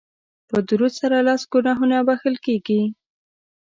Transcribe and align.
په 0.49 0.57
درود 0.67 0.93
سره 1.01 1.15
لس 1.27 1.41
ګناهونه 1.53 1.97
بښل 2.07 2.35
کیږي 2.45 2.81